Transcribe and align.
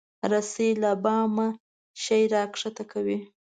رسۍ 0.31 0.69
له 0.83 0.91
بامه 1.03 1.47
شی 2.03 2.21
راکښته 2.33 2.83
کوي. 2.91 3.19